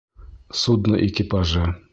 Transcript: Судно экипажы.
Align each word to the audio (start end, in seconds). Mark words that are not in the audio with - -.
Судно 0.61 0.95
экипажы. 1.05 1.75